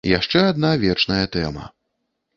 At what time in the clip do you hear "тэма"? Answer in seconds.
1.37-1.71